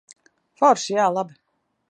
Forši. 0.61 0.89
Jā, 0.97 1.07
labi. 1.19 1.39